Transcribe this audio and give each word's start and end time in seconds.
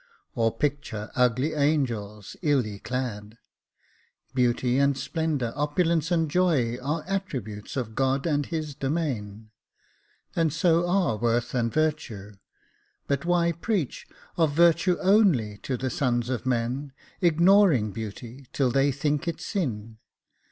Or 0.33 0.51
picture 0.51 1.11
ugly 1.15 1.53
angels, 1.53 2.35
illy 2.41 2.79
clad? 2.79 3.37
Beauty 4.33 4.79
and 4.79 4.97
splendour, 4.97 5.53
opulence 5.55 6.09
and 6.09 6.27
joy, 6.27 6.79
Are 6.81 7.03
attributes 7.05 7.77
of 7.77 7.93
God 7.93 8.25
and 8.25 8.47
His 8.47 8.73
domain, 8.73 9.51
And 10.35 10.51
so 10.51 10.89
are 10.89 11.17
worth 11.17 11.53
and 11.53 11.71
virtue. 11.71 12.31
But 13.05 13.25
why 13.25 13.51
preach 13.51 14.07
Of 14.37 14.53
virtue 14.53 14.97
only 15.01 15.59
to 15.59 15.77
the 15.77 15.91
sons 15.91 16.29
of 16.29 16.47
men, 16.47 16.93
Ignoring 17.21 17.91
beauty, 17.91 18.47
till 18.53 18.71
they 18.71 18.91
think 18.91 19.27
it 19.27 19.39
sin? 19.39 19.99